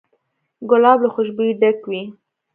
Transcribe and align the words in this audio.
ګلاب 0.69 0.99
له 1.03 1.09
خوشبویۍ 1.13 1.51
ډک 1.61 1.77
دی. 1.89 2.01